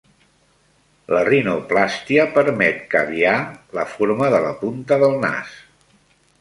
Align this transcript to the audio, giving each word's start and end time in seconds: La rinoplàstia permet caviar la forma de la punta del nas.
La 1.15 1.19
rinoplàstia 1.27 2.25
permet 2.39 2.81
caviar 2.95 3.37
la 3.81 3.87
forma 3.93 4.33
de 4.37 4.43
la 4.49 4.53
punta 4.65 5.03
del 5.05 5.17
nas. 5.29 5.57